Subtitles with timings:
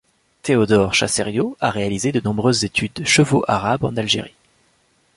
[0.41, 4.33] Théodore Chassériau a réalisé de nombreuses études de chevaux arabes en Algérie.